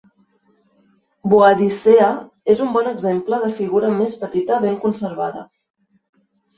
"Boadicea" 1.33 2.09
és 2.55 2.65
un 2.67 2.73
bon 2.79 2.91
exemple 2.95 3.41
de 3.47 3.53
figura 3.61 3.95
més 4.03 4.19
petita 4.27 4.63
ben 4.69 4.85
conservada. 4.89 5.49